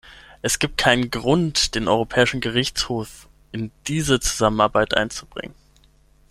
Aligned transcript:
Es 0.41 0.57
gibt 0.57 0.79
keinen 0.79 1.11
Grund, 1.11 1.75
den 1.75 1.87
Europäischen 1.87 2.41
Gerichtshof 2.41 3.27
in 3.51 3.69
diese 3.87 4.19
Zusammenarbeit 4.19 4.97
einzubringen. 4.97 5.53